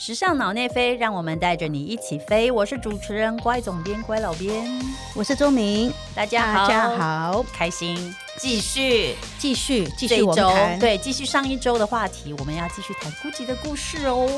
[0.00, 2.52] 时尚脑内飞，让我们带着你一起飞。
[2.52, 4.64] 我是主持人乖总编、乖老编，
[5.12, 9.16] 我是周明，大家好，大家好，开心，继续。
[9.40, 10.78] 继续继续我们谈。
[10.78, 14.30] 对，继续上一周的话题，我们要继续谈 GUCCI 的故事哦。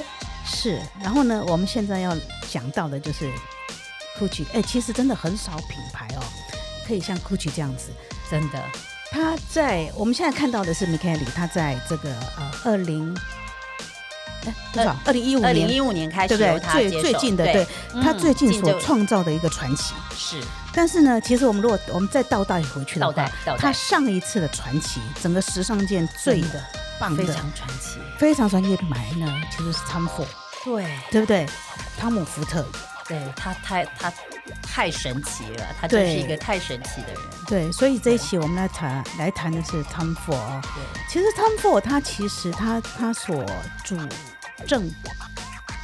[0.47, 2.17] 是，然后呢，我们现在要
[2.49, 3.31] 讲到的就是
[4.19, 6.25] GUCCI，哎，其实真的很少品牌哦，
[6.89, 7.91] 可以像 GUCCI 这样子。
[8.31, 8.59] 真的，
[9.11, 13.15] 他在我们现在看到的是 Michele，他在这个呃二零
[14.47, 14.97] 哎多少？
[15.05, 16.61] 二零一五二零年一五年开始对不对？
[16.61, 19.95] 他最最近的，对嗯他最近所创造的一个传奇。
[20.17, 20.41] 是
[20.73, 23.29] 但是呢，其实我们如果我们再倒带回去的话
[23.59, 26.63] 他，上一次的传奇，整个时尚界最的
[26.99, 27.99] 棒的非常传奇。
[28.19, 30.27] 非常传奇的品牌呢，其实是 Tom Ford，
[30.65, 31.47] 对，对不对？
[31.99, 32.65] 汤姆福特，
[33.09, 34.13] 对他太他
[34.63, 37.23] 太神奇了，他就是一个太神奇的人。
[37.49, 40.63] 对，所以这一期我们来谈来谈的是 Tom Ford 哦。
[40.63, 43.45] 对，其实 Tom Ford 他其实他他所
[43.83, 43.97] 主
[44.67, 44.91] 政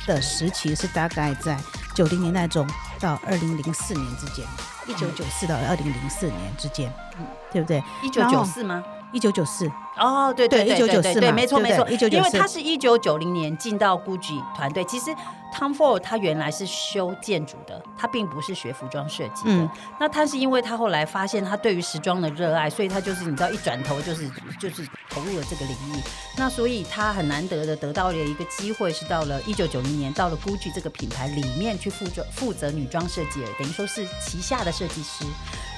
[0.06, 1.56] 的时期是大概在
[1.94, 2.66] 九零年代中
[3.00, 4.44] 到二零零四年之间，
[4.86, 7.82] 一九九四到二零零四年之间，嗯对不对？
[8.02, 8.82] 一九九四吗？
[9.12, 14.84] 一九九四，哦，对对对1994对对对，嘛没错没错，对不对1994因为他是一九九零年进到 GUCCI 团队。
[14.84, 15.14] 其实
[15.56, 19.50] Tom Ford 他原来是修建筑的，他并不是学服装设计的。
[19.50, 26.02] 嗯那他是因为他后来发现他对于时装的热爱，所以他就是你知道一转头就是就是投入了这个领域。
[26.36, 35.24] 那所以他很难得的得到了一个机会，是到了一九九零年到了 GUCCI 这个品牌里面去负责负责女装设计，等于说是旗下的设计师。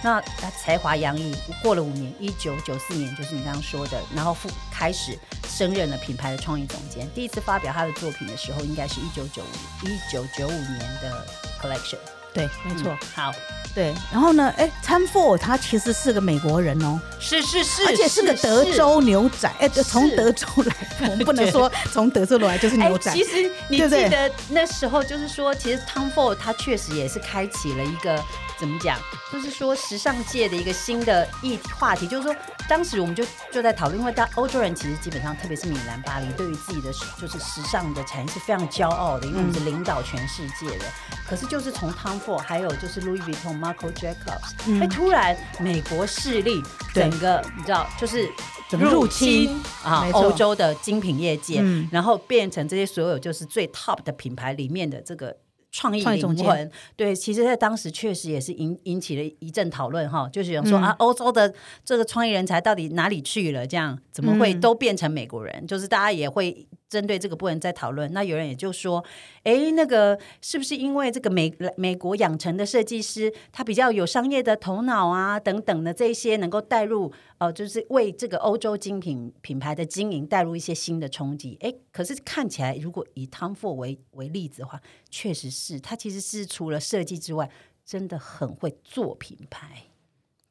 [0.03, 7.09] 那他才华洋溢，过了五年，一九九四年就是你刚刚说的，然后复开始升任了品牌的创意总监。
[7.15, 9.47] 第一次发表他的作品的时候，应该是一九九五
[9.83, 11.27] 一九九五年的
[11.61, 11.99] collection。
[12.35, 13.33] 对，没错，嗯好，
[13.75, 13.93] 对。
[14.13, 23.13] 然后呢，哎，Tom Ford 他其实是个美国人哦，是是是，而且是个德州牛仔，哎，是从德州来，我们不能说从德州来就是哎牛仔。
[23.13, 28.23] 其实你记得那时候，就是说，其实 Tom Ford 他确实也是开启了一个
[28.59, 28.99] 怎么讲，
[29.33, 32.35] 就是说时尚界的一个新的议话题，就是说，
[32.69, 40.85] 当时我们就就在讨论，因为大欧洲人其实基本上，特别是米兰、巴黎，对于自己的就是时尚的产业是非常骄傲的，因为我们是领导全世界的。
[41.29, 48.29] 可是就是从 Tom Ford 还有就是 Louis Vuitton、Marco Jacobs，嗯哎、突然美国势力整个你知道就是。
[48.71, 55.35] 入侵啊欧洲的精品业界，嗯然后变成这些所有就是最 top 的品牌里面的这个
[55.79, 56.71] 创意总监灵魂。
[56.97, 61.53] 对，其实，在当时确实也是引引起了一阵讨论哈，就是有人说、嗯啊，欧洲的
[61.85, 63.67] 这个创意人才到底哪里去了？
[63.67, 65.67] 这样怎么会嗯都变成美国人？
[65.67, 66.67] 就是大家也会。
[66.89, 69.05] 针对这个部分在讨论，那有人也就说，
[69.43, 81.59] 哎，那个是不是因为这个美美国养成的设计师，他比较有商业的头脑啊，等等的这些能够带入呃，就是为这个欧洲精品品牌的经营带入一些新的冲击。
[81.61, 87.51] 哎，可是看起来，如果以 Tom Ford 为为例子的话，确实是他其实是除了设计之外，
[87.85, 89.88] 真的很会做品牌，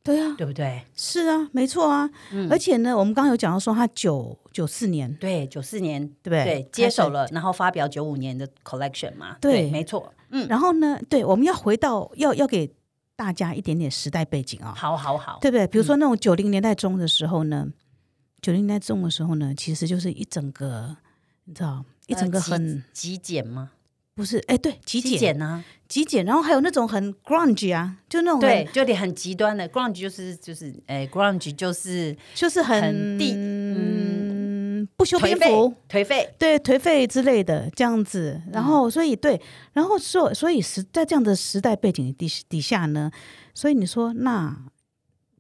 [0.08, 0.82] 对啊，对不对？
[0.96, 2.10] 是啊，没错啊。
[2.32, 2.50] 嗯。
[2.50, 6.44] 而且呢，我们刚刚有讲到说，他九九四年，对，九四年对不对？
[6.46, 9.70] 对接手了，然后发表九五年的 collection 嘛，对。
[9.70, 12.74] 没错，嗯，然后呢，对，我们要回到要要给
[13.18, 15.68] 大家一点点时代背景啊、好好好，对不对？
[15.68, 17.68] 比如说那种九零年代中的时候呢，
[18.42, 20.96] 九零、年代中的时候呢，其实就是一整个，
[21.44, 23.72] 你知道，一整个很、极简吗？
[24.18, 25.64] 不是，哎，对，极简，简呢？
[25.88, 38.66] 极简，然后还有那种很 grunge 啊，就那种对，就有点很极端的 grunge，就是就是，哎，grunge 就是就是很很地嗯不修边幅，，颓废，对颓废之类的这样子，然嗯。
[38.66, 39.40] 后所以对，
[39.74, 43.12] 然后所所以时在这样的时代背景底底下呢，
[43.54, 44.66] 所以你说那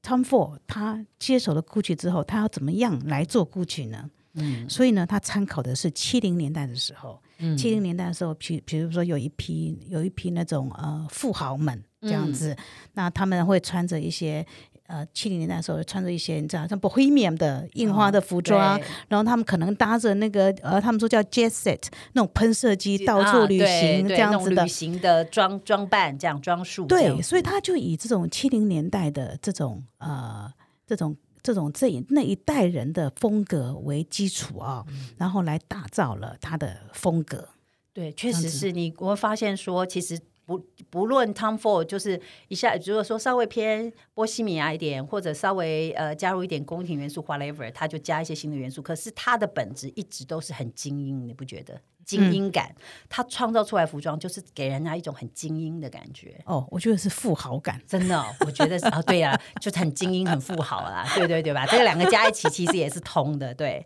[0.03, 4.09] Tom Ford 他接手了 GUCCI 之后，他要怎么样来做 GUCCI 呢？
[4.35, 4.69] 嗯。
[4.69, 7.26] 所以呢，他参考的是七零年代的时候，嗯
[7.57, 12.57] 七零年代的时候，比比如说有一批有一批那种呃富豪们这样子，嗯
[12.93, 14.45] 那他们会穿着一些。
[14.89, 21.77] 呃，七零年代的时候穿着一些你知道像 bohemian 的印花的服装，对然后他们可能搭着那个呃，他们说叫 jet set
[22.13, 30.49] 那种喷射机到处旅行对这样子的旅，行的装装扮，这样装束，对，所以他就以这种七零年代的这种呃
[30.85, 31.13] 这种
[31.47, 37.47] 这种这一那一代人的风格为基础啊、嗯然后来打造了他的风格。
[37.93, 48.81] 对，确实是你我会发现说，其实不不论 Tom Ford，就是一下如果说稍微偏波西米亚一点，或者稍微呃加入一点宫廷元素，whatever，他就加一些新的元素。
[48.81, 51.79] 可是他的本质一直都是很精英，你不觉得？
[52.07, 52.73] 精英感，
[53.09, 56.41] 他创造出来服装就是给人家一种很精英的感觉。
[56.45, 57.79] 哦，我觉得是富豪感。
[57.85, 61.65] 真的哦、我觉得是啊，对呀、就是很精英、很富豪啦，对对对吧？
[61.67, 63.85] 这个两个加一起其实也是通的，对。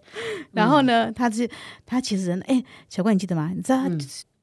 [0.51, 1.49] 然后呢，他是
[1.85, 3.51] 他其实哎，小冠你记得吗？
[3.55, 3.89] 你知道他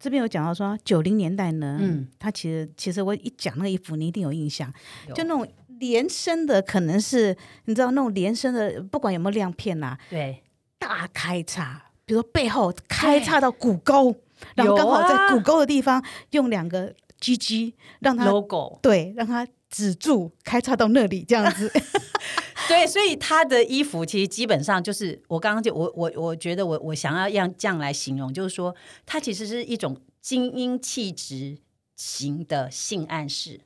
[0.00, 4.72] 这边有讲到说九零年代呢，嗯他其实其实我一讲那个衣服，你一定有印象，
[5.14, 5.46] 就那种
[5.78, 7.36] 连身的，可能是
[7.66, 10.42] 你知道那种连身的，不管有没有亮片啦、对，
[10.78, 14.16] 大开叉，比如说背后开叉到骨沟，
[14.54, 15.30] 然后有刚好在啊。
[15.30, 21.70] 骨沟的地方用两个 GG 让它 logo，对让它止住开叉到那里这样子。
[22.66, 31.58] 对，所以他的衣服其实基本上就是我刚刚就我我我觉得我我想要让这样来形容，就是说它其实是一种精英气质
[31.94, 33.60] 型的性暗示，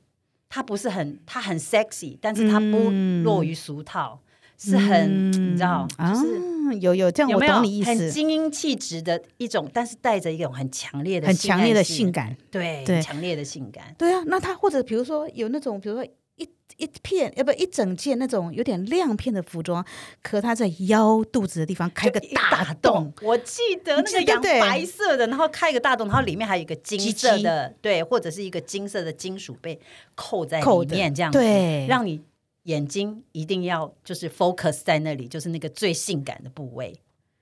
[0.49, 3.23] 它不是很它很 sexy，但是它不嗯。
[3.23, 4.19] 落于俗套，
[4.57, 12.35] 是很你知道，啊就是。，有有这样，我懂你意思，很精英气质的一种，但是带着一种很强烈的、很强烈的性，感。
[12.49, 16.05] 对，强烈的性感，对啊，那他或者比如说有那种，比如说
[16.37, 19.85] 一一片，要，不一整件那种有点亮片的服装，
[20.23, 23.13] 可他在腰肚子的地方开个大洞，。
[23.21, 29.77] 我记得那个白色的，然后开一个大洞，然后里面还有一个金色的，对，或者是一个金色的金属被
[30.15, 32.21] 扣在里面，这样子，对让你
[32.63, 36.99] 眼睛一定要就是 focus 在那里，就是那个最性感的部位，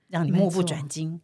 [0.08, 1.20] 让你目不转睛。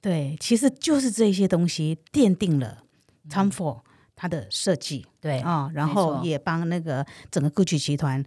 [0.00, 2.84] 对，其实就是这些东西奠定了
[3.28, 3.80] Tom Ford
[4.14, 5.06] 它的设计。
[5.20, 8.24] 对啊、然后也帮那个整个 GUCCI 集团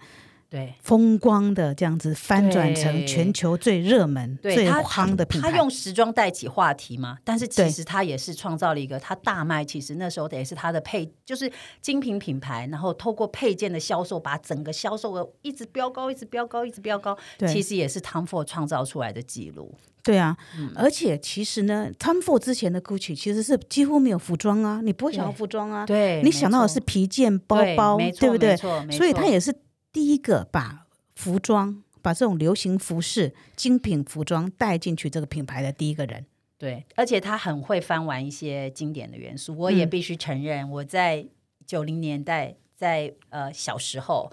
[0.51, 0.73] 对。
[0.81, 5.49] 风光的这样子翻转成全球最热门、最他夯的品牌。
[5.49, 11.49] 他用时装带起话题嘛，但是其对实他也是创造了一个他大卖，其实那时候也是他的配，就是
[11.81, 19.73] 精品品牌，然后透过配件的销售，把整个销售额一直飙高，一直飙高，一直飙高，其实也是 Tom Ford 创造出来的记录。
[20.03, 29.55] 对啊，嗯而且其实呢，Tom Ford 之前的 GUCCI 其实是几乎没有服装啊，你不会想要服装啊，对你想到的是皮件、包包，对不对所以错他也是
[29.91, 36.25] 第一个把服装、把这种流行服饰、精品服装带进去这个品牌的第一个人。
[36.57, 39.57] 对，而且他很会翻玩一些经典的元素。
[39.57, 41.27] 我也嗯必须承认，我在
[41.65, 44.31] 九零年代，在呃小时候，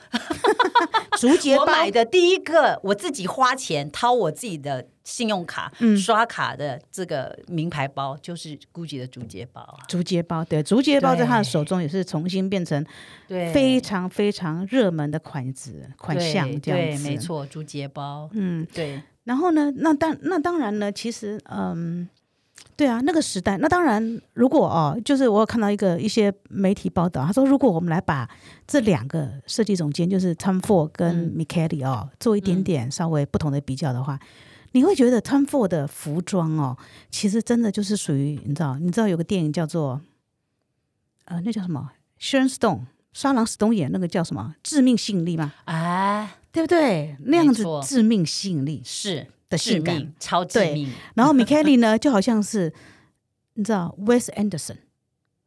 [1.21, 9.85] 竹节包我买的第一个我自己花钱掏我自己的信用卡、嗯刷卡的这个名牌包，就是 GUCCI 的竹节包啊。
[9.87, 12.83] 竹节包，对，竹节包在他的手中也是重新变成
[13.29, 17.07] 对，非常非常热门的款子款项这样对，子。
[17.07, 17.19] 没。
[17.19, 18.31] 错，竹节包。
[18.33, 22.09] 嗯，对，然后呢，那当那当然呢，其实嗯。
[22.77, 28.29] 对啊，那个时代，那当然，如果哦，就是我有看到一个一些媒体报道，他说，如果我们来把
[28.69, 34.19] 这两个设计总监，就是 Tom Ford 跟嗯 Michele 哦，做一点嗯点稍微不同的比较的话，
[34.73, 36.77] 你会觉得 Tom Ford 的服装哦，
[37.11, 40.01] 其实真的就是属于你知道，你知道有个电影叫做
[41.25, 41.91] 呃，那叫什么
[42.21, 42.83] Sharon Stone
[43.13, 45.53] 沙朗史东演那个叫什么致命吸引力吗？
[45.65, 47.17] 哎，对不对？
[47.25, 48.81] 那样子致命吸引力。
[48.85, 52.73] 是的性感命，超致对命然后 m i k e l i 呢，就好像是
[53.55, 54.77] 你知道 Wes Anderson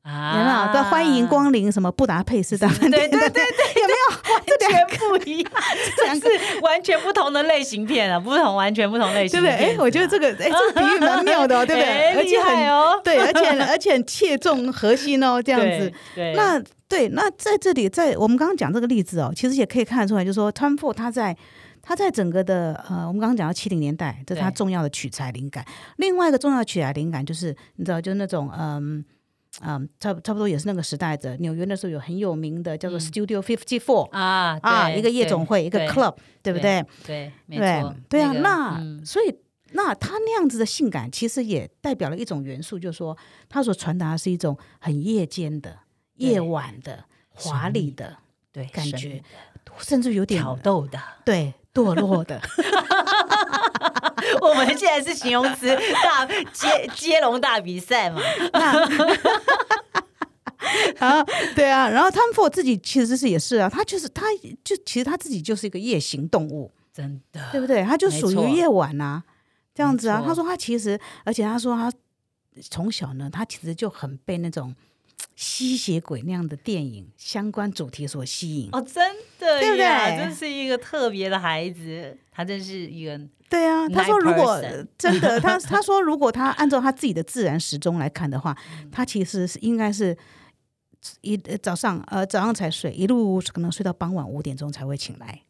[0.03, 0.83] 啊有没有？
[0.86, 3.09] 欢迎光临什么布达佩斯大饭店？
[3.09, 3.44] 对对对
[3.81, 4.42] 有没有？
[4.59, 5.51] 这两完全不一样，
[5.98, 9.51] 这是完全不同的类型片啊，不同完全不同类对不对？
[9.53, 11.89] 哎，我觉得这个哎，这个比喻蛮妙的哦，对不对？
[11.92, 15.92] 哎而且很哦，对，而且而且很切中核心哦，这样子。
[16.15, 21.36] 对，对那对，那在这里，在我们刚刚讲这个例子哦，其实也可以看得出来，就是说 Tom Ford 他在
[21.81, 25.65] 他在整个的呃，我们刚刚讲到七零年代，这是他重要的取材灵感。
[25.97, 29.03] 另外一个重要的取材灵感就是，你知道，就是那种嗯
[29.61, 36.85] 嗯，差不差不多也是那个时代的纽约那时候有很有名的叫做嗯 Studio Fifty Four、啊啊，对一个夜总会，一个 club，对不对？
[37.05, 39.35] 对，没对错，对啊，个那、嗯所以
[39.73, 43.17] 那他那样子的性感，其实也代表了一种元素，就是说
[43.50, 45.79] 他所传达的是一种很夜间的、
[46.15, 48.17] 夜晚的、华丽的，
[48.51, 49.21] 对感觉
[49.79, 51.00] 甚至有点挑逗的。
[51.25, 52.41] 对堕落的。
[54.41, 58.21] 我们现在是形容词大接接龙大比赛嘛？
[60.99, 61.23] 啊，
[61.55, 64.25] 对啊，然后 Tom Ford 自己其实是也是啊，他就是他
[64.63, 67.83] 就其实他自己就是一个夜行动物，真的，对不对？
[67.83, 69.23] 他就属于夜晚啊，
[69.73, 70.23] 这样子啊。
[70.25, 71.91] 他说他其实，而且他说他
[72.69, 74.73] 从小呢，他其实就很被那种
[75.41, 78.69] 吸血鬼那样的电影相关主题所吸引。
[78.71, 83.19] 哦，真的对不对真是一个特别的孩子，他真是一个
[83.50, 84.62] 对啊，他说如果
[85.00, 90.15] 真的，他 他说如果他按照他自己的自然时钟来看的话，嗯他其实是应该是
[91.21, 95.41] 一呃早上呃早上才睡，一路可能睡到傍晚五点钟才会醒来。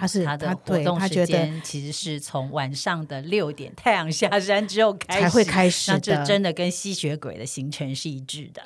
[0.00, 8.62] 哦，他是他的他活动时间其实是从晚上的六点太阳下山之后开始才会开始那这真的跟吸血鬼的行程是一致的。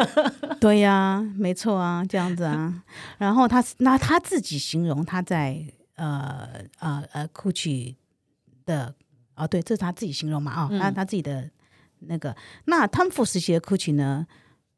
[0.60, 2.82] 对呀、没错啊，这样子啊。
[3.18, 5.64] 然后他那他自己形容他在
[5.94, 7.94] 呃呃呃 GUCCI
[8.66, 8.94] 的
[9.34, 11.50] 哦，对，这是他自己形容嘛啊、哦，嗯他他自己的
[12.00, 12.36] 那个。
[12.66, 14.26] 那 Tom Ford 时期的 GUCCI 呢，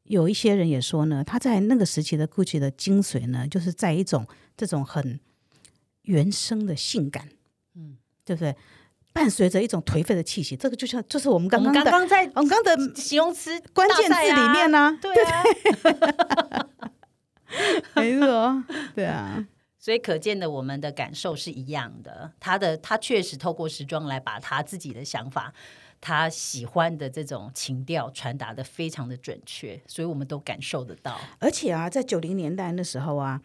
[0.03, 4.25] 有一些人也说呢，他在那个时期的 GUCCI 的精髓呢，就是在一种
[4.55, 5.19] 这种很
[6.03, 7.29] 原生的性感，
[7.75, 8.55] 嗯，对不对？
[9.11, 15.43] 伴随着一种颓废的气息，这个就像就是我们刚刚的刚刚在我们刚刚的形容词关键字里面呢、对啊，
[17.95, 18.63] 没错，
[18.95, 19.45] 对啊。
[19.79, 22.31] 所以可见的我们的感受是一样的。
[22.39, 25.53] 他的他确实透过时装来把他自己的想法。
[26.01, 31.19] 他喜欢的这种情调传达的非常的准确，所以我们都感受得到。
[31.39, 33.41] 而且啊，在九零年代那时候啊，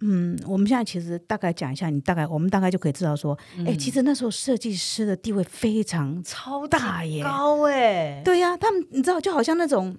[0.00, 9.96] 嗯，我们现在其实大概讲一下，你大概我们大概就可以知道说，哎、其实那时候设计师的地位非常超大耶高哎、对呀、他们你知道，就好像那种。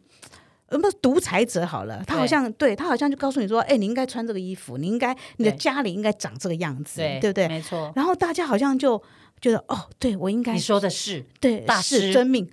[0.69, 7.47] 呃，不，独裁者好了，他好像对他好像就告诉你说，哎，你应该穿这个衣服，你应该你的家里应该长这个样子，对对不对？
[7.47, 9.01] 没错，然后大家好像就
[9.41, 12.49] 觉得，哦，对我应该你说的是对，大师是真命，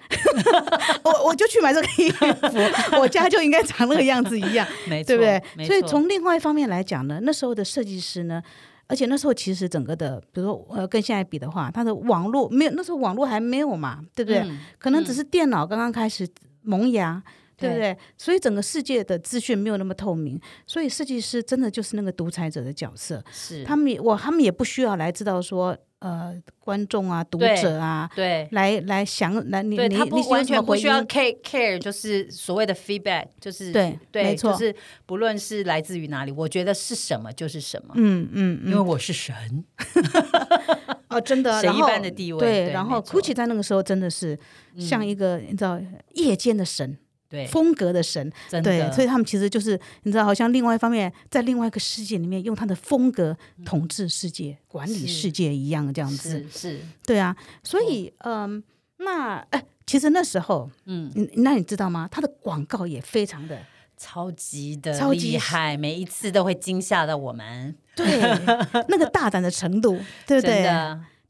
[1.05, 2.27] 我我就去买这个衣服，
[3.01, 5.67] 我家就应该长那个样子一样， 没错，对不对？
[5.67, 8.43] 所以从另外一方面来讲呢，那时候的设计师呢，
[8.87, 14.41] 而且那时候其实整个的，比如说呃，跟现在比的话，他的网络没有，那时候网络还没有嘛，对不对？
[14.41, 16.29] 嗯可能只是电脑刚刚开始
[16.63, 17.23] 萌芽。
[17.57, 17.99] 对不对对？
[18.19, 23.23] 所以整个世界的资讯没有那么透明，所以设计师真的就是那个独裁者的角色。
[23.31, 28.47] 是他们也我他们也不需要来知道说，呃，观众啊、读者啊，对。
[28.51, 34.53] 来来想来你对他不你你完全不需要 care care，就是所谓的 feedback，就是对对，没错。
[34.53, 34.75] 就是
[35.07, 39.35] 不论是来自于哪里，我觉得是什么就是什么，嗯嗯因为我是神，
[41.09, 44.39] 哦，真的， 神一般的地位对，对然后 GUCCI 在那个时候真的是
[44.79, 45.81] 像一个、你知道
[46.13, 46.99] 夜间的神，
[47.35, 58.63] 对，风格的神，对，真的，所以他们其实就是你知道，好像另外一方面，在另外一个世界里面，用他的风格统治世界、管理世界一样这样子，是是，对啊，所以嗯，
[58.99, 62.09] 那哎、其实那时候，嗯，你那你知道吗？
[62.09, 63.59] 他的广告也非常的
[63.97, 68.07] 超级的超级厉害，每一次都会惊吓到我们，对，
[68.89, 70.65] 那个大胆的程度， 对不对？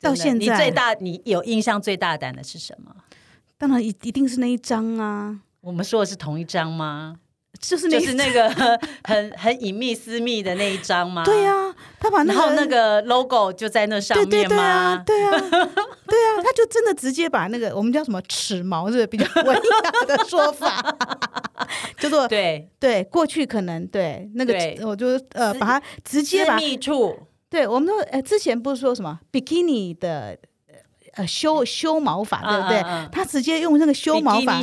[0.01, 2.95] 到现在你最大，你有印象最大胆的是什么？
[3.57, 7.17] 当然一一定是那一张啊，我们说的是同一张吗？
[7.61, 8.51] 就是那就是那个
[9.05, 11.25] 很很隐秘私密的那一张吗？
[11.25, 11.53] 对呀、
[12.01, 15.03] 他把那个然后那个 logo 就在那上对对面对啊，吗？
[15.07, 20.97] 对啊，对啊，他就真的直接把那个我们叫什么齿毛，是比较文雅的说法？
[21.99, 27.17] 叫做对，对，过去可能对那个对，我就呃把它直接把密处，
[27.49, 30.37] 对我们说，呃，之前不是说什么 bikini 的
[31.15, 32.83] 呃修修毛法，对不对？
[33.13, 34.61] 他直接用那个修毛法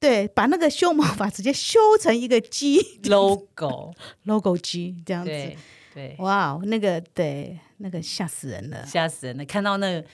[0.00, 5.30] 对，把那个修毛发直接修成一个鸡 logo，logo 鸡这样子。
[5.30, 5.56] 对
[5.92, 8.86] 对，哇哦，那个对，那个吓死人了。
[8.86, 9.44] 吓死人了！
[9.44, 10.04] 看到那个，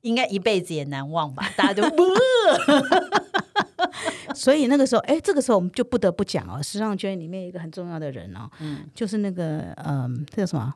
[0.00, 1.46] 应该一辈子也难忘吧？
[1.56, 1.96] 大家都
[4.34, 10.72] 所以那个时候，哎，这个时候我们就不得不讲哦，时尚圈里面一个很重要的人哦，嗯就是那个嗯，这叫什么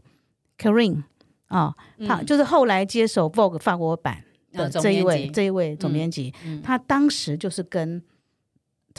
[0.58, 1.02] Karin
[1.46, 1.74] 啊、
[2.06, 4.22] 他嗯就是后来接手 Vogue 法国版
[4.52, 8.02] 的这一位、这一位总编辑，嗯他当时就是跟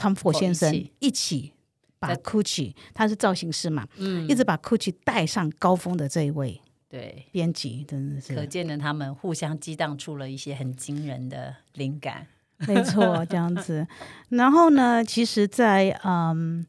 [0.00, 1.52] Tom Ford 先生一起
[1.98, 4.26] 把在 Gucci，他是造型师嘛，嗯。
[4.26, 8.34] 一直把 Gucci 带上高峰的这一位对，编辑，真的是。
[8.34, 12.26] 可见的他们互相激荡出了一些很惊人的灵感。
[12.66, 13.86] 没错， 这样子。
[14.30, 16.66] 然后呢，其实在，嗯，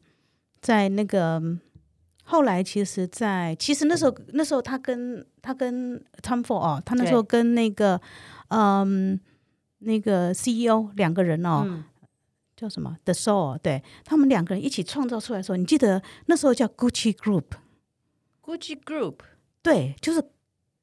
[0.60, 1.42] 在那个
[2.24, 8.00] 后来，其实在，其实那时候那时候他跟他跟 Tom Ford 哦，他那时候跟那个
[8.48, 9.18] 嗯
[9.80, 11.84] 那个 CEO 两个人哦，嗯，
[12.62, 19.16] 叫什么 The Soul，对他们两个人一起创造出来的时候，你记得那时候叫 Gucci Group，Gucci Group
[19.60, 20.22] 对，就是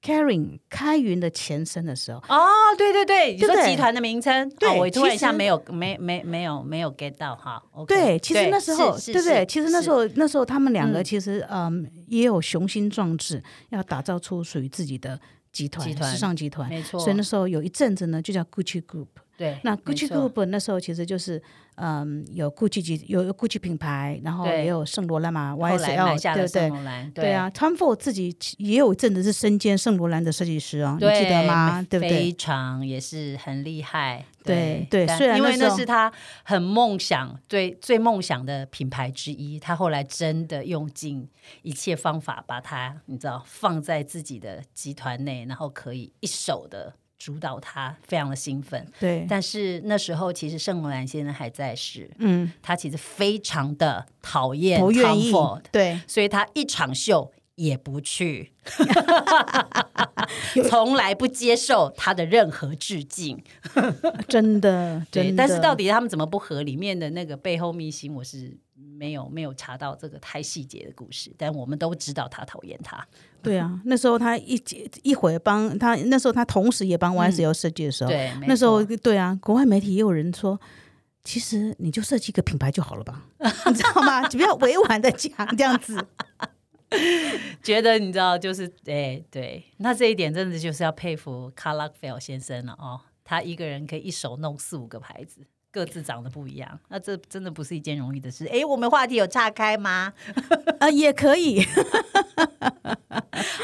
[0.02, 2.20] Caring 开云的前身的时候。
[2.28, 7.62] 哦，对对对，你说集团的名称，对哦我突然一下没有没没没有没有 get 到哈。
[7.88, 9.46] 对，其实那时候对不对？
[9.46, 15.20] 其实那时候那时候他们两个嗯其实嗯也有雄心壮志，要打造出属于自己的
[15.52, 16.70] 集团集团时尚集团。
[16.70, 19.08] 没错，所以那时候有一阵子呢，就叫 Gucci Group。
[19.40, 21.42] 对，那没 Gucci Group 那时候其实就是，
[21.76, 26.68] 嗯，有 Gucci 集有有 Gucci 品牌，然后也有圣罗兰嘛，YSL，对不对？
[26.68, 31.82] 罗兰，对啊，Tom Ford 自己也有一阵子是身兼圣罗兰的设计师哦，你，记得吗？
[31.90, 32.34] 对不对非？
[32.34, 34.26] 常也是很厉害。
[34.44, 36.12] 对对虽然因为那是他
[36.44, 41.30] 很梦想、最最梦想的品牌之一，他后来真的用尽
[41.62, 48.88] 一切方法把它，你知道，放在自己的集团内，然后可以一手的主导他，非常的兴奋。
[49.00, 55.32] 对，但是那时候其实圣罗兰先生还在世，嗯，他其实非常的讨厌不愿意
[55.72, 58.54] 对，所以他一场秀也不去，
[60.70, 63.44] 从来不接受他的任何致敬。
[64.30, 65.38] 真的，对，真的。
[65.38, 66.64] 但是到底他们怎么不合？
[66.64, 68.58] 里面的那个背后秘辛，我是
[68.98, 73.06] 没有没有查到这个太细节的故事，但我们都知道他讨厌他。
[73.42, 74.62] 对啊，那时候他一
[75.04, 80.60] 一会儿帮他，那时候他同时也帮 YSL 设计的时候，嗯对，那时候对啊，国外媒体也有人说。
[81.22, 83.26] 其实你就设计一个品牌就好了吧，
[83.68, 84.26] 你知道吗？
[84.30, 86.04] 就不要委婉的讲这样子。
[87.62, 95.42] 觉得你知道，就是对对，那这一点真的就是要佩服 Karl Lagerfeld 先生了哦，他一个人可以一手弄四五个牌子。
[95.72, 98.46] 各自长得不一样，那这真的不是一件容易的事。
[98.48, 100.14] 哎，我们话题有岔开吗？
[100.80, 101.64] 呃，也可以。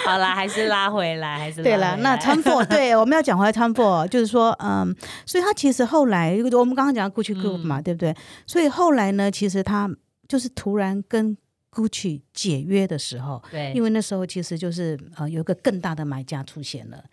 [0.06, 4.96] 好啦，还是拉回来，还是对了，那 Tom Ford， 对，我们要讲回来 Tom Ford，就是说，嗯，
[5.26, 8.16] 所以他其实后来，我们刚刚讲 Gucci Group 嘛，对不对？
[8.46, 9.90] 所以后来呢，其实他
[10.28, 11.36] 就是突然跟
[11.72, 17.04] Gucci 解约的时候，对，因为那时候其实就是呃有一个更大的买家出现了，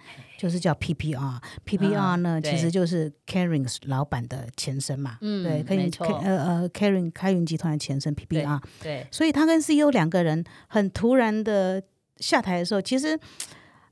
[0.42, 1.40] 就是叫 PPR。
[1.64, 2.50] PPR 呢，对。
[2.50, 6.04] 其实就是 Caring 老板的前身嘛，嗯对，没错。
[6.18, 8.60] 呃呃 Caring 开云集团的前身 PPR。
[8.82, 9.06] 对。
[9.12, 11.80] 所以他跟 CEO 两个人很突然的
[12.16, 13.16] 下台的时候，其实，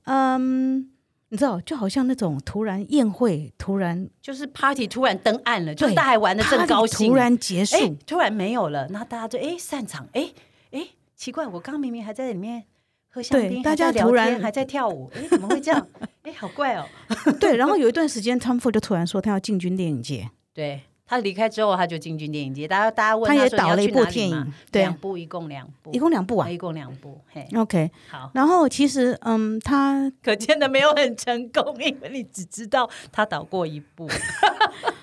[0.07, 0.91] 嗯，
[1.29, 10.33] 你知道，就好像那种突然宴会，突然就是 party 突然登岸了，就是大家玩的正高兴，突然结束，哎，突然没有了，那大家就哎散场，哎
[10.73, 12.65] 哎，奇怪，我刚刚明明还在里面
[13.11, 15.87] 喝香槟，对大家突然天还在跳舞，哎，怎么会这样？
[16.23, 16.87] 哎，好怪哦。
[17.41, 17.57] 对。
[17.57, 27.91] 然后有一段时间，Tom Ford 就突然说他要进军电影界， 对他离开之后，他就进军电影界，大家大家问他也导了一部电影对两部，一共两部，一共两部啊一共两部，嘿，OK。
[28.09, 34.09] 好，然后其实，嗯，他 可见的没有很成功，因为你只知道他导过一部，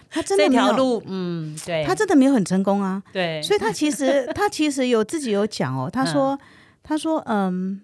[0.10, 3.04] 他真的没有，这条路，嗯，对，他真的没有很成功啊。
[3.12, 6.40] 对，所以他其实他其实有自己有讲哦，他说
[6.84, 7.82] 他说嗯，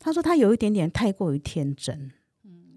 [0.00, 2.10] 他说他有一点点太过于天真。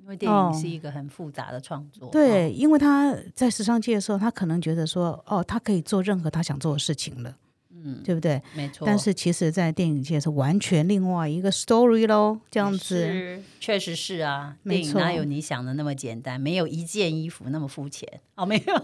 [0.04, 7.34] 因为电影是一个很复杂的创作，对，因为他在时尚界的时候，他可能觉得说，哦，他可以做任何他想做的事情了，
[7.72, 8.42] 嗯，对不对？
[8.54, 8.86] 没错。
[8.86, 13.42] 但是其实，在电影界是完全另外一个 story 喽，这样子。
[13.62, 16.40] 确实是啊，电影哪有你想的那么简单？
[16.40, 18.76] 没有一件衣服那么肤浅哦，没有。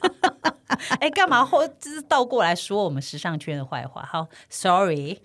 [0.98, 4.02] 哎，干嘛后就是倒过来说我们时尚圈的坏话？
[4.10, 5.18] 好，sorry。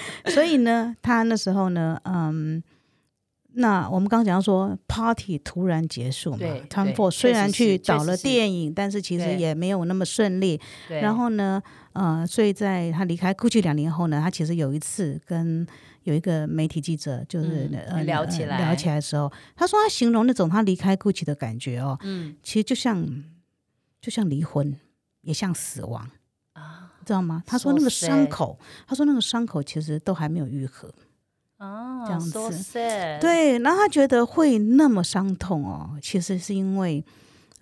[0.32, 2.62] 所以呢，他那时候呢，嗯。
[3.54, 6.38] 那我们刚刚讲到说，party 突然结束嘛
[6.70, 10.58] ，Tom Ford 虽然去找了电影，但是其实也没有那么顺利。
[10.88, 15.66] 然后呢，呃，所以在他离开 GUCCI 两年后呢，他其实有一次跟
[16.04, 18.56] 有一个媒体记者就是、嗯呃聊起来。
[18.56, 22.34] 呃聊起来的时候，他说他形容那种他离开 GUCCI 的感觉哦，嗯。
[22.42, 23.06] 其实就像
[24.00, 24.74] 就像离婚，
[25.20, 26.10] 也像死亡，啊
[27.04, 27.42] 知道吗？
[27.46, 30.88] 他说那个伤口，他说那个伤口其实都还没有愈合。
[31.58, 32.30] 哦，这样子
[33.20, 37.04] 对，然后他觉得会那么伤痛哦，其实是因为。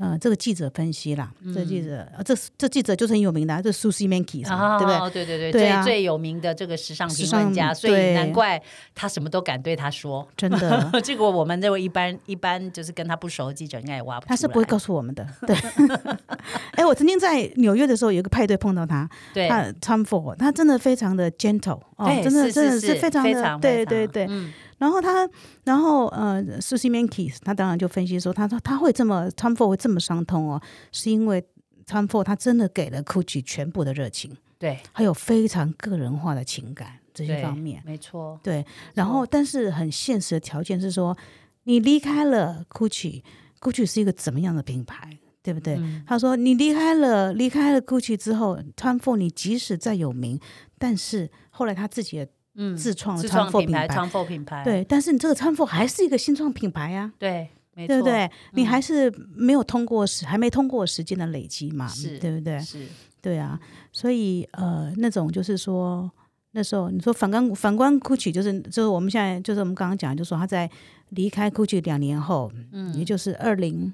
[0.00, 5.10] 呃，这个记者分析啦，这记者，呃这这记者就是很有名的、啊，这 Susie Mankey，、啊，对不对？
[5.10, 8.60] 对对对对啊最最有名的这个时尚评论家，所以难怪
[8.94, 10.26] 他什么都敢对他说。
[10.38, 14.34] 真的， 这个我们认为一般一般就是跟他不熟的记者应该也挖不出来。
[14.34, 15.26] 他是不会告诉我们的。
[15.46, 15.54] 对，
[16.72, 24.26] 哎，我曾经在纽约的时候，有一个派对碰到他，对他 Tom Ford，他真的非常的 gentle 哦，真的是真的是非常的，非常对对对。
[24.30, 25.28] 嗯然后他，
[25.64, 30.58] 然后呃，Susie Mankey，他当然就分析说，他说他会这么 Tom Ford 会这么伤痛哦，
[30.90, 31.44] 是因为
[31.86, 37.82] Tom Ford 他真的给了 Gucci 全部的热情，对还有非常个人化的情感这些方面。
[37.84, 38.64] 没错，对，
[38.94, 41.14] 然后但是很现实的条件是说，
[41.64, 45.74] 你离开了 Gucci，Gucci 是一个怎么样的品牌，对不对？
[45.74, 50.40] 嗯他说你离开了离开了 Gucci 之后，Tom Ford 你即使再有名，
[50.78, 58.30] 但是后来他自己也嗯，自创了自创品牌品牌，，Tom Ford 品牌，对，但是你这个 Tom Ford 还是一个新创品牌呀、对，没错，对不对？
[58.52, 62.58] 你嗯还是没有通过时，还没通过时间的累积嘛，是对不对？
[62.58, 62.86] 是，
[63.22, 63.58] 对啊，
[63.92, 66.10] 所以呃，那种就是说，
[66.52, 70.68] 那时候你说反观反观 GUCCI，就是就是我们现在就是我们刚刚讲，就说他在
[71.10, 73.92] 离开 GUCCI 两年后，嗯，也就是二零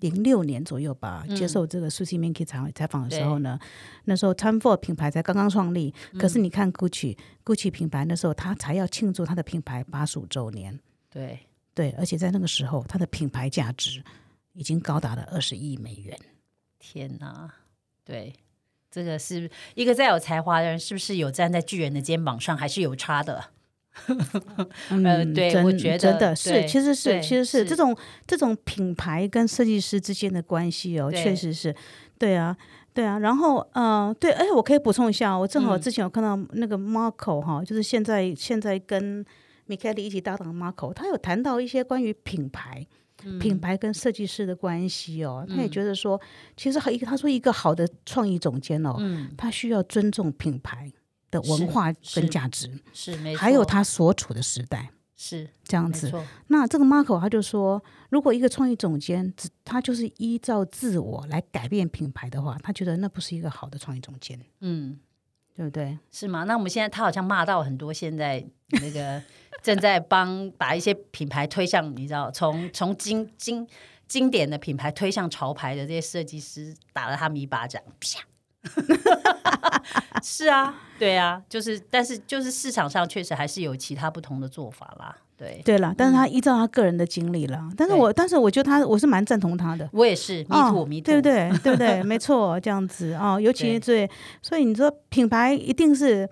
[0.00, 3.58] 零六年左右吧，接受这个 Susie Minky 采采访的时候呢，
[4.04, 10.78] 那时候 Time For 品牌才刚刚创立，可是你看 GUCCI，GUCCI 品牌那时候它才要庆祝它的品牌八十五周年，
[11.10, 11.38] 对
[11.74, 14.02] 对，而且在那个时候，它的品牌价值
[14.52, 16.18] 已经高达了二十亿美元。
[16.78, 17.52] 天哪，
[18.04, 18.34] 对。
[18.90, 23.50] 这个是一个再有才华的人，是不是有站在巨人的肩膀上，还是有差的？
[25.04, 31.74] 呃，对，我觉得真的是，其实是，其实是这种这种品牌跟设计师之间的关系哦，确实是，
[32.18, 32.56] 对啊，
[32.94, 33.18] 对啊。
[33.18, 39.24] 然后，嗯，对，哎，我可以补充一下，我正好之前有看到那个 Marco 哈，就是现在现在跟
[39.66, 42.86] 米凯利一起搭档 Marco，他有谈到一些关于品牌。
[43.40, 46.18] 品牌跟设计师的关系哦，他也觉得说，
[46.56, 48.94] 其实一个他说一个好的创意总监哦，
[49.36, 50.88] 他需要尊重品牌
[51.30, 56.12] 的文化跟价值，是没还有他所处的时代是这样子。
[56.48, 64.98] 那这个 Marco 他就说，如果一个创意总监只他就是依照自我来改变品牌的话，他觉得那不是一个好的创意总监，嗯，
[65.54, 65.98] 对不对？
[66.10, 66.44] 是吗？
[66.44, 68.44] 那我们现在他好像骂到很多现在
[68.80, 69.22] 那个。
[69.60, 73.66] 正在帮把一些品牌推向，你知道，从从经经
[74.06, 78.20] 经典的品牌推向潮牌的这些设计师，打了他们一巴掌，啪！
[80.22, 85.16] 是啊，对啊，就是，但是就是市场上确实还是有其他不同的做法啦。
[85.36, 91.50] 对，对了，但是他依照他个人的经历了，但是我但是我觉得他我是蛮赞同他的，我也是，迷途迷途，对不对？
[91.62, 92.02] 对不对？
[92.02, 94.10] 没错，这样子啊， 尤其最，
[94.42, 96.28] 所以你说品牌一定是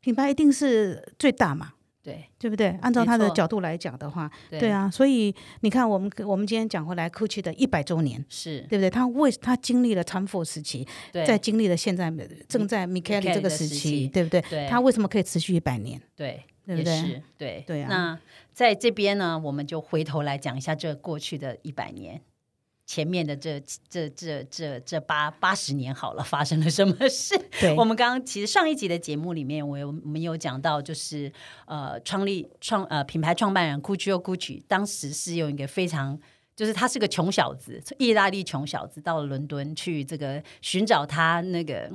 [0.00, 1.72] 品牌一定是最大嘛。
[2.06, 2.68] 对，对不对？
[2.80, 8.88] 按照他的角度来讲的话，对啊，所以你看，我们我们今天讲回来，GUCCI 的一百周年，是对不对？
[8.88, 12.12] 他为他经历了 Time For 时期，在经历了现在
[12.46, 14.40] 正在 Michele 这个时期，对不对？
[14.68, 16.00] 他为什么可以持续一百年？
[16.14, 17.22] 对，对不对？
[17.36, 17.88] 对对啊。
[17.88, 18.20] 那
[18.52, 22.20] 在这边呢，我们就回头来讲一下这过去的一百年。
[22.86, 27.36] 前面的这这这这这八八十年好了， 发生了什么事？
[27.60, 31.30] 对，我们刚刚其实上一集的节目里面，我有我们有讲到，就是
[31.66, 36.16] 呃，创立创呃品牌创办人 Gucci Gucci，当时是用一个非常，
[36.54, 41.90] 就是他是个穷小子，意大利穷小子，到了伦敦去这个寻找他那个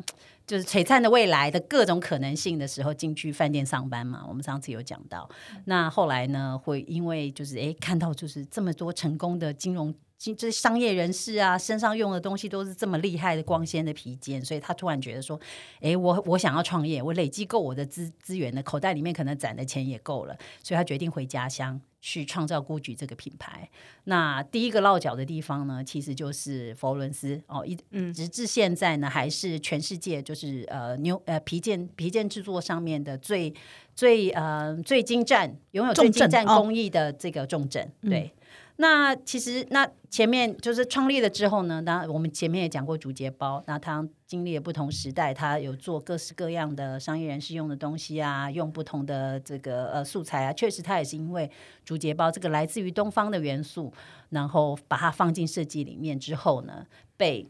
[0.45, 4.25] 就是璀璨的未来的各种可能性的时候，进去饭店上班嘛。
[4.27, 5.29] 我们上次有讲到，
[5.63, 9.95] 那后来呢，会因为就是哎看到就是这么多成功的金融。
[10.37, 15.39] 这商业人士啊，身上用的东西都是这么厉害的光鲜的皮件，所以他突然觉得说
[15.81, 23.67] ：“哎，我我想要创业，我累积够我的资资源的口袋里面可能攒的钱也够了，所以他决定回家乡去创造 GUCCI 这个品牌。
[24.03, 27.75] 那第一个落脚的地方呢，其实就是佛罗伦斯哦，一
[28.13, 33.51] 直至现在呢，还是全世界就是呃牛呃皮件皮件制作上面的最
[33.95, 38.31] 最呃最精湛，拥有最精湛工艺的这个重镇，对。”
[38.77, 51.49] 那其实，那前面就是创立了之后呢，那我们前面也讲过竹节包，那它经历了不同时代，它有做各式各样的商业人士用的东西啊，用不同的这个呃素材啊，确实它也是因为
[51.85, 53.93] 竹节包这个来自于东方的元素，
[54.29, 57.47] 然后把它放进设计里面之后呢，被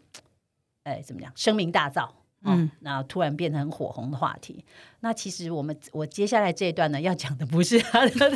[0.84, 2.10] 哎怎么讲声名大噪，
[2.44, 4.66] 嗯，然后突然变成很火红的话题。
[5.00, 8.32] 那其实我们我接下来这一段呢，要讲的不是他的。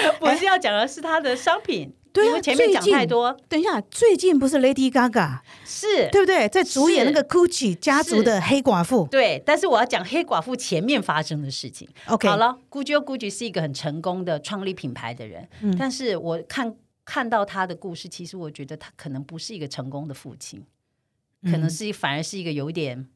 [0.20, 3.36] 我是要讲的是他的商品，对啊，前面讲太多。
[3.48, 6.48] 等一下，最近不是 Lady Gaga 是对不对？
[6.48, 9.06] 在主演那个 Gucci 家族的黑寡妇。
[9.10, 11.88] 对，但是我要讲黑寡妇前面发生的事情。
[12.06, 20.64] OK，好了，Gucci Gucci 是一个很成功的创立品牌的人，但是我看看到他的故事，其实我觉得他可能不是一个成功的父亲，
[21.44, 23.06] 可能是反而是一个有一点、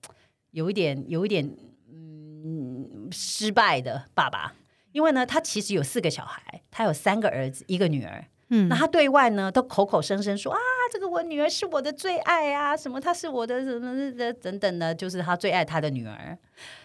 [0.51, 1.45] 有一点、有一点
[1.91, 4.55] 嗯失败的爸爸。
[4.93, 8.25] 因为呢，他其实有四个小孩，他有三个儿子，一个女儿。
[8.55, 10.59] 嗯，那他对外呢都口口声声说啊，
[10.93, 16.37] 这个我女儿是我的最爱啊，什么她是我的什么的等等的，就是他最爱他的女儿。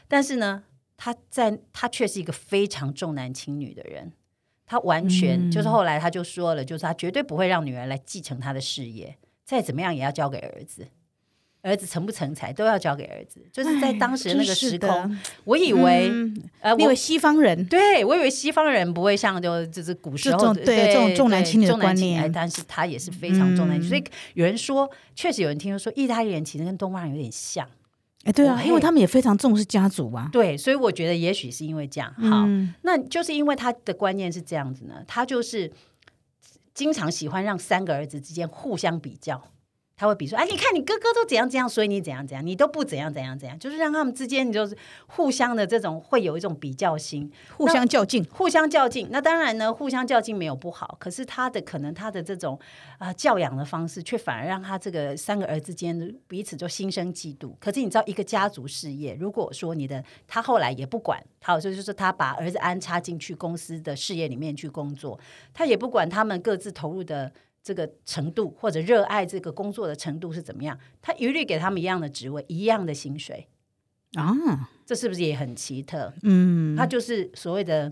[0.07, 0.63] 但是呢，
[0.95, 4.13] 他在他却是一个非常重男轻女的人，
[4.65, 10.87] 他完全就是后来他就说了，就是他绝对不会让女儿来继承他的事业，再怎么样也要交给儿子。
[11.67, 16.09] 儿子成不成才都要交给儿子，就是在当时那个时空，我以为
[16.61, 24.03] 呃，因为西方人，对我以为西方人不会像就就是古时候对这种重男轻女的观念，但是他也是非常重男轻女，所以
[24.33, 27.67] 有人说，确实有人听说说，意大利人其实跟东方人有点像，
[28.23, 32.47] 哎，对啊，因为他们也非常重视家族啊，对，所以我觉得也许是因为这样，好，
[32.83, 35.71] 那就是因为他的观念是这样子呢，他就是
[36.73, 39.43] 经常喜欢让三个儿子之间互相比较。
[39.97, 49.07] 他会比说，哎，你看你哥哥都怎样怎样，所以你怎样怎样，你都不怎样怎样怎样，就是让他们之间你就是互相的这种会有一种比较心，互相较劲，互相较劲。
[49.09, 52.59] 那当然呢，互相较劲没有不好，可是他的可能他的这种
[52.99, 57.53] 啊教养的方式，却反而让他这个三个儿子间彼此就心生嫉妒。
[57.59, 65.19] 可是你知道，一个家族事业，如果说你的他后来也不管，好，就是说他把儿子安插进去公司的事业里面去工作，
[65.55, 67.31] 他也不管他们各自投入的。
[67.67, 70.79] 这个程度或者热爱这个工作的程度是怎么样？
[71.01, 73.49] 他一律给他们一样的职位、一样的薪水
[74.13, 76.13] 啊，这是不是也很奇特？
[76.23, 77.91] 嗯，他就是所谓的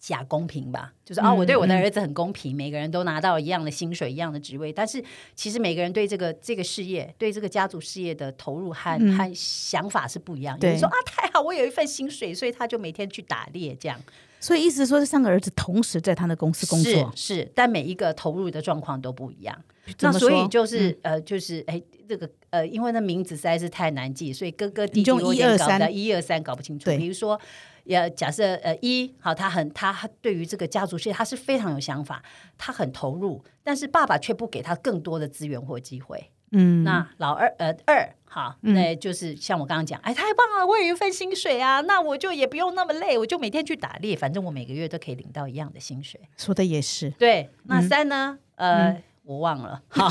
[0.00, 0.94] 假公平吧？
[1.04, 5.00] 就是啊，我对我的儿子很公平，每个人都拿到一样的薪水、一样的职位，但是
[5.36, 10.58] 其实每个人对这个这个事业、对这个家族事业的投入和和想法是不一样。
[10.60, 14.00] 有人说啊，太好，我有一份薪水，所以他就每天去打猎这样。
[14.42, 19.56] 所以意思说，这三个儿子同时在他的公司工作，是，但每一个投入的状况都不一样。
[20.00, 26.90] 那所以就是呃，就是哎，这个呃，因为那名字实在是太难记，所以哥哥弟弟一二三，一二三搞不清楚。
[26.96, 27.40] 比如说，
[27.86, 32.20] 呃，假设呃一好，他很他对于这个家族事业他是非常有想法，
[32.58, 36.30] 他很投入，但是爸爸却不给他更多的资源或机会。
[36.50, 46.18] 嗯，那老二呃二好，那就是像我刚刚讲，哎，太棒了，我有一份薪水啊，那我就也不用那么累，我就每天去打猎，反正我每个月都可以领到一样的薪水。
[46.38, 47.50] 说的也是，对。
[47.64, 48.38] 那三呢？
[48.54, 50.08] 呃，我忘了，好，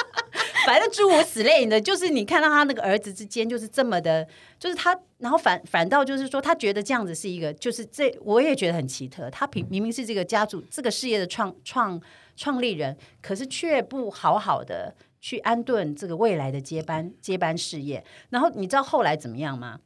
[0.64, 4.26] 反正诸如此类的，就是你看到他那个儿子之间就是这么的，
[4.58, 12.00] 就是他，然后反反倒就是说，他觉得这样子是一个，就是这我也觉得很奇特，他明明明是这个家族这个事业的创创
[12.36, 14.94] 创立人，可是却不好好的。
[15.20, 19.80] 去安顿这个未来的接班接班事业，然后你知道后来怎么样吗？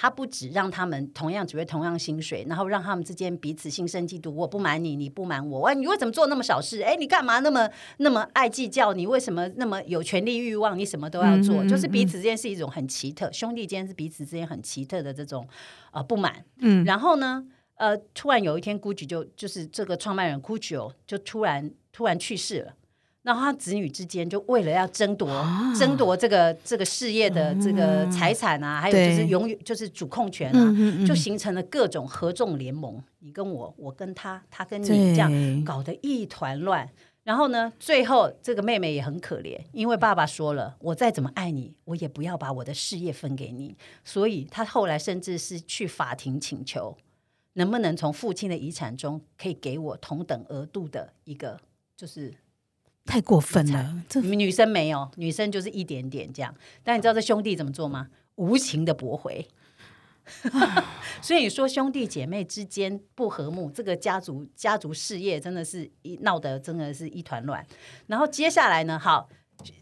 [0.00, 4.30] 他不止让他们同样只会同样薪水，然后让他们之间彼此心生嫉妒。
[4.30, 6.82] 我不瞒你，你不瞒我，喂，你为什么做那么小事？
[6.82, 8.92] 哎，你干嘛那么那么爱计较？
[8.92, 10.78] 你为什么那么有权利欲望？
[10.78, 15.48] 你什么都要做，就是彼此之间是一种很奇特，兄弟间是彼此之间很奇特的这种
[15.90, 16.44] 呃不满。
[16.60, 22.74] 嗯，然后呢，呃，突然有一天，GUCCI 就就是这个创办人 GUCCI 就突然突然去世了。
[23.22, 25.28] 然后他子女之间就为了要争夺
[25.78, 33.02] 争夺这个这个事业的这个财产啊，还有就是永远就是主控权啊，就形成了各种合纵联盟。
[33.18, 36.88] 你跟我，我跟他，他跟你，这样搞得一团乱。
[37.24, 43.76] 然后呢，最后这个妹妹也很可怜，因为爸爸说了，我再怎么爱你，我也不要把我的事业分给你。
[44.04, 46.96] 所以她后来甚至是去法庭请求，
[47.54, 51.60] 能不能从父亲的遗产中可以给我同等额度的一个
[51.94, 52.32] 就是。
[53.08, 56.54] 太过分了，这女生没有，女生就是一点点这样。
[56.84, 58.08] 但你知道这兄弟怎么做吗？
[58.36, 59.48] 无情的驳回。
[61.22, 67.66] 所以说兄弟姐妹之间不和睦，这个家族家族事业真的是一闹得真的是一团乱。
[68.08, 69.26] 然后接下来呢，好，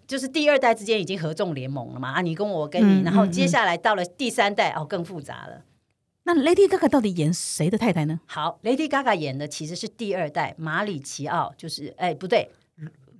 [0.06, 5.64] 就是第二代之间已经合纵联盟了嘛啊，你跟我跟你，然后接下来到了第三代哦，更复杂了。
[6.22, 8.20] 那 Lady Gaga 到底演谁的太太呢？
[8.26, 12.48] 好，Lady Gaga 演的其实是第二代马里奇奥，就是哎不对。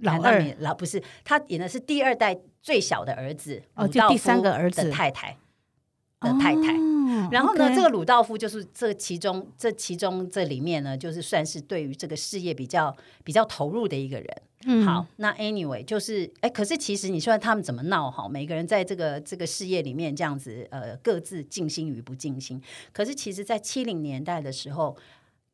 [0.01, 5.37] 老二老不是他演的是第二代最小的儿子哦，就第三个儿子的太太
[6.21, 6.75] 的太太。
[7.31, 14.43] 然后呢，这个鲁道夫就是这其中这其中这里面呢，就是算是对于这个事业比较比较投入的一个人。
[14.65, 18.29] 嗯，好，那 anyway 就是哎，可是其实你说他们怎么闹哈？
[18.29, 22.61] 每个人在这个这个事业里面这样子呃，各自尽心与不尽心。
[22.93, 24.97] 可是其实，在七零年代的时候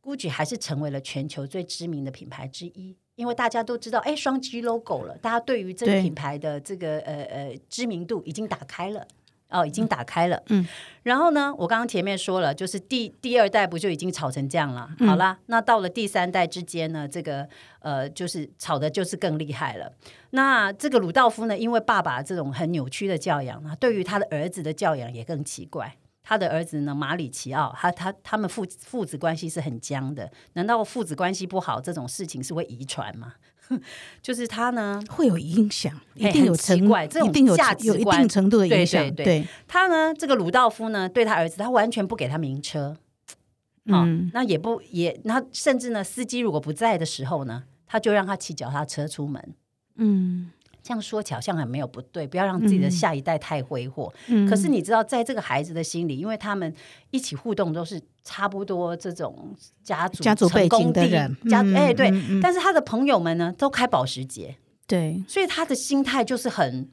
[0.03, 2.97] ，GUCCI 还是成为了全球最知名的品牌之一。
[3.23, 9.07] 因为大家都知道，哎，双 G logo 了，大家对于这个品牌的这个呃呃知名度已经打开了，
[9.49, 10.43] 哦，已经打开了。
[10.49, 10.67] 嗯，
[11.05, 14.91] 然后呢，我刚刚前面说了，就是第第二代不就已经炒成这样了？
[15.07, 19.93] 好啦，那到了第三代之间呢，这个呃，就是炒的就是更厉害了。
[20.31, 25.95] 那这个鲁道夫呢，因为爸爸这种很扭曲的教养啊，对于他的儿子的教养也更奇怪。
[26.23, 30.31] 他的儿子呢，马里奇奥，他他他们父父子关系是很僵的。
[30.53, 33.35] 难道父子关系不好这种事情是会遗传吗？
[34.21, 39.13] 就是他呢会有影响，一定有奇怪，这种价值观有一定程度的影响。
[39.15, 42.97] 对他呢，这个鲁道夫呢，对他儿子，他完全不给他名车。
[43.87, 49.55] 嗯，那也不也，那甚至呢，司机如果不在的时候呢，他就让他骑脚踏车出门。
[49.97, 50.51] 嗯。
[50.83, 54.13] 这样说起来好像很没有不对，不要让自己的下一代太挥霍。
[54.49, 56.75] 可是你知道，在这个孩子的心里，因为他们
[57.11, 62.11] 一起互动都是差不多这种家族家族背景的人，家哎对，
[62.43, 64.57] 但是他的朋友们呢都开保时捷，
[64.89, 66.89] 对，所以他的心态就是很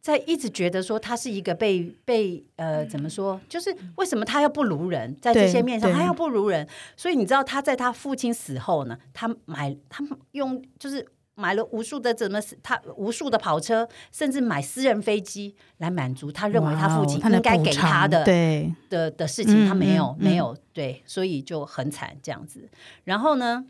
[0.00, 10.02] 在一直觉得说他是一个被被呃怎么说，就是为什么他要不如人，在这些面上他要不如人，所以你知道他在他父亲死后呢，他买他
[10.32, 11.06] 用就是。
[11.40, 22.68] 买了无数的怎么他无数的跑车，甚至买私人飞机来满足他认为他父亲应该给他的对，的的事情，嗯他没有、没有对，所以就很惨这样子。
[23.04, 23.64] 然后呢，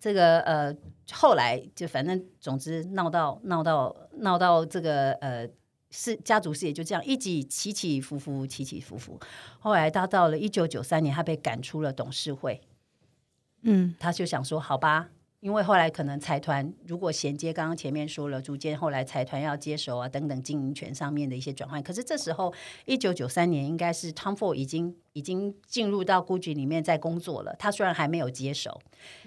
[0.00, 0.74] 这个呃
[1.12, 5.48] 后来就反正总之闹到闹到闹到这个呃。
[5.94, 9.20] 是家族事业就这样一起起起伏伏，起起伏伏。
[9.58, 12.62] 后来他到了一九九三年，他被赶出了董事会。
[13.60, 15.10] 嗯他就想说，好吧，
[15.42, 21.82] 因为后来可能财团如果衔接刚刚前面说了，逐渐后来财团要接手啊等等经营权上面的一些转换。
[21.82, 27.56] 可是这时候，一九九三年应该是 Tom Ford 已经已经进入到 GUCCI 里面在工作了。
[27.58, 28.80] 他虽然还没有接手，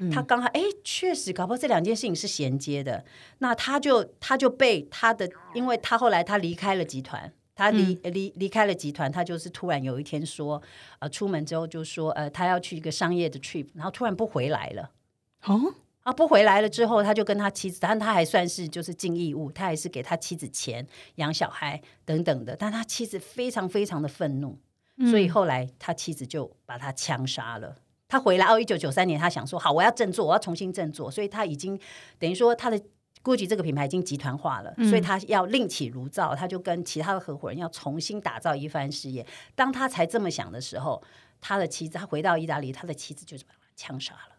[0.10, 3.04] 他刚好哎，确实搞不好这两件事情是衔接的。
[3.39, 7.34] 那他就他就被他的，因为他后来他离开了集团。
[7.58, 10.62] 他离离离开了集团，他就是突然有一天说，
[10.99, 14.91] 呃，出门之后就说，呃，他要去一个商业的 trip，然后突然不回来了。
[15.45, 15.73] 哦，
[16.05, 24.55] 啊，不回来了之后，他就跟他妻子，但他还算是就是尽义务，他还是给他妻子钱养小孩等等的，但他妻子非常非常的愤怒，
[25.09, 27.75] 所以后来他妻子就把他枪杀了。
[28.07, 31.77] 他回来哦，一九九三年，他想说好，我要振作，我要重新振作，所以他已经
[32.19, 32.79] 等于说他的
[33.23, 39.25] GUCCI 这个品牌已经集团化了，所以他要另起炉灶，他就跟其他的合伙人要重新打造一番事业。
[39.55, 41.01] 当他才这么想的时候，
[41.41, 44.35] 他的妻子，他回到意大利，他的妻子就是把他枪杀了。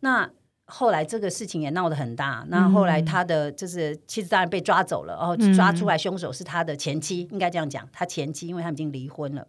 [0.00, 0.28] 那
[0.66, 9.46] 后来这个事情也闹得很大，那后来他的就是妻子当然被抓走了，然哦，抓出来凶手是他的前妻，应该这样讲，他前妻，因为他们已经离婚了。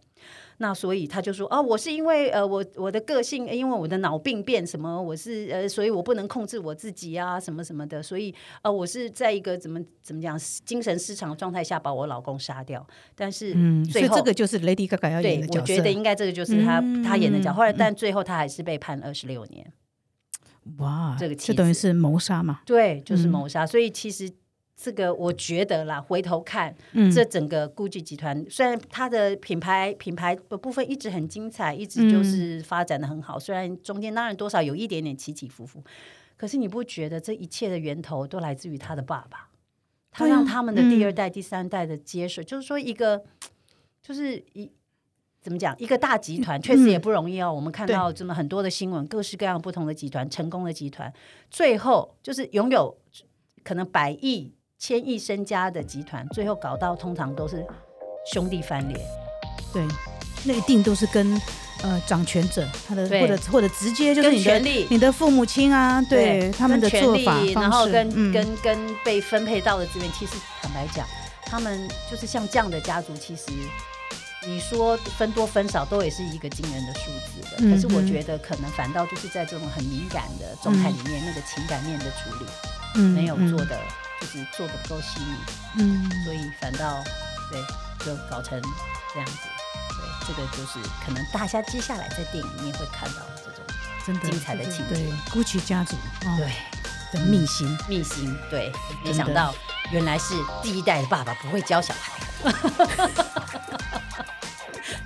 [0.60, 15.66] 那所以他就说，哦，我是因为呃，我我的个性，因为我的脑病变什么，我是呃，所以我不能控制我自己啊，什么什么的，所以呃，我是在一个怎么怎么讲精神失常的状态下把我老公杀掉，但是嗯，所以最后这个就是 Lady Gaga 要演的，角色。
[15.66, 19.72] 对我觉得应该这个就是他、嗯他演的角，后来但最后他还是被判二十六年。
[20.78, 22.62] 哇，这个这等于是谋杀嘛？
[22.66, 23.66] 对，就是嗯谋杀。
[23.66, 24.32] 所以其实
[24.76, 35.84] 这个我觉得啦，回头看、嗯这整个 GUCCI 集团，虽然它的品牌品牌的部分一直很精彩，一直就是发展的很好，虽然中间当然多少有一点点起起伏伏，
[36.36, 39.50] 可是你不觉得这一切的源头都来自于他的爸爸？
[40.12, 43.24] 他让他们的第二嗯代、第三代的接手，就是说一个，
[44.02, 44.72] 就是一
[45.48, 47.50] 怎么讲，一个大集团确实也不容易哦。
[47.54, 51.10] 我们看到这么很多的新闻，各式各样不同的集团，成功的集团，
[51.50, 52.94] 最后就是拥有
[53.64, 57.66] 可能百亿、千亿身家的集团，最后搞到通常都是
[58.34, 59.00] 兄弟翻脸。
[59.72, 59.88] 对，
[60.44, 61.42] 那一定都是跟
[61.82, 71.08] 呃掌权者他的或者或者直接就是你的权力你的父母亲啊，对他们的做法力，然后跟、嗯跟跟被分配到的资源，其实坦白讲，
[71.44, 73.44] 他们就是像这样的家族，其实
[74.48, 77.58] 你说分多分少，都也是一个惊人的数字的。
[77.60, 82.46] 嗯可是我哼觉得可能反倒就是在这种很敏感的状态里面，那个情感面的处理
[82.96, 83.78] 嗯没有嗯做的，
[84.22, 87.04] 就是做的不够细腻，嗯所以反倒
[87.52, 87.62] 对
[88.06, 88.62] 就搞成
[89.14, 89.34] 这样子。
[89.90, 93.66] 对，这个就是可能大家接下来在电影里面会看到的这种
[94.06, 96.50] 真的精彩的情节对 GUCCI 家族哦对。
[97.14, 98.70] 的秘辛，秘辛，对，
[99.02, 99.56] 没想到
[99.92, 102.52] 原来是第一代的爸爸不会教小孩，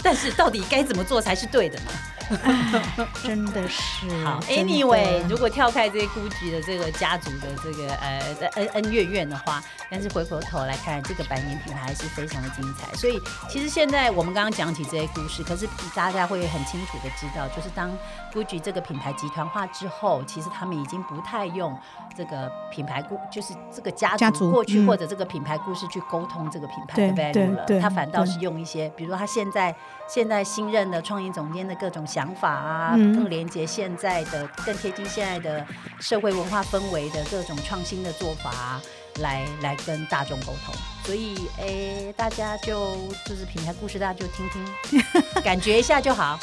[0.03, 1.91] 但是到底该怎么做才是对的呢？
[3.21, 8.21] 真的是 好的，anyway，如果跳开这些 GUCCI 的这个家族的这个呃
[8.55, 12.93] 恩恩怨怨的话，但是回过头来看，这个百年品牌还是非常的精彩。
[12.95, 17.91] 所以其实现在我们刚刚讲起这些故事，可是大家会很清楚的知道，就是当
[18.33, 21.77] GUCCI 这个品牌集团化之后，其实他们已经不太用
[22.15, 24.88] 这个品牌故，就是这个家家族族过去嗯。
[24.88, 29.76] 或者这个品牌故事去沟通这个品牌的 value 了，他反倒是用一些，比如说他现在
[30.08, 33.15] 现在新任的创意总监的各种想法啊，嗯。
[33.15, 35.65] 更连接现在的、更贴近现在的
[36.00, 38.82] 社会文化氛围的各种创新的做法、啊，
[39.19, 40.74] 来来跟大众沟通。
[41.04, 42.95] 所以，诶，大家就
[43.26, 45.04] 就是品牌故事，大家就听听，
[45.43, 46.39] 感觉一下就好。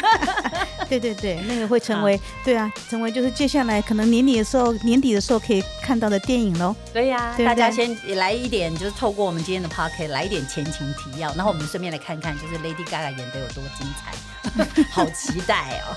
[0.88, 6.74] 对对对，那个会成为对啊，成为就是接下来可能年底的时候，年底的时候可以看到的电影喽。
[6.92, 15.96] 对呀、大家先来一点，就是透过我们今天的 p o c k e t 来一点前情提要，然后我们顺便来看看，就是 Lady Gaga 演的有多精彩， 好期待哦！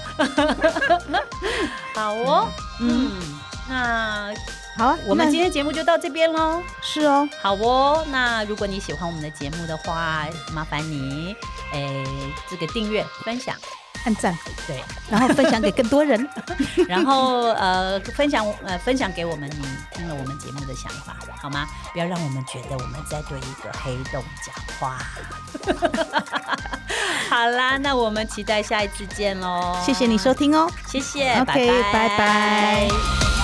[1.93, 2.47] 好哦，
[2.79, 3.11] 嗯，
[3.69, 4.33] 那
[4.77, 6.61] 好啊，我们今天节目就到这边喽。
[6.81, 11.35] 是哦，好哦，那如果你喜欢我们的节目的话，麻烦你
[11.73, 12.03] 诶
[12.49, 13.55] 这个订阅、分享，
[14.05, 16.27] 按赞，对，然后分享给更多人。
[16.87, 21.67] 然后呃分享呃分享给我们你听了我们节目的想法，好吗？
[21.93, 24.97] 不要让我们觉得我们在对一个黑洞讲话。
[27.29, 29.77] 好啦，那我们期待下一次见喽。
[29.85, 30.69] 谢谢你收听哦。
[30.87, 33.40] 谢谢 OK，拜拜拜